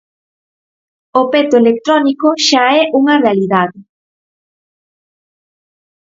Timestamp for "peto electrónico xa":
1.31-2.65